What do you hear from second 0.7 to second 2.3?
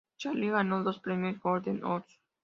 dos premios Golden Horse.